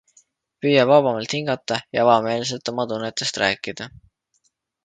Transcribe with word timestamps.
Püüa 0.65 0.85
vabamalt 0.91 1.35
hingata 1.39 1.77
ja 1.97 2.03
avameelselt 2.05 2.75
oma 2.75 2.89
tunnetest 2.93 3.41
rääkida. 3.47 3.93